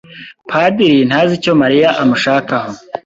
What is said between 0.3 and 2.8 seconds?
Padiri ntazi icyo Mariya amushakaho.